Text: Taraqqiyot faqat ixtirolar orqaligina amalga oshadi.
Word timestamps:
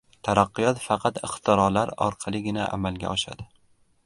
Taraqqiyot 0.27 0.79
faqat 0.85 1.19
ixtirolar 1.29 1.93
orqaligina 2.09 2.67
amalga 2.79 3.13
oshadi. 3.15 3.49